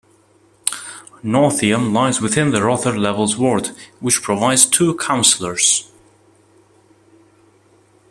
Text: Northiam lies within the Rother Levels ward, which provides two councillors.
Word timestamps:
Northiam 1.23 1.93
lies 1.93 2.19
within 2.19 2.49
the 2.49 2.63
Rother 2.63 2.97
Levels 2.97 3.37
ward, 3.37 3.69
which 3.99 4.23
provides 4.23 4.65
two 4.65 4.95
councillors. 4.97 5.91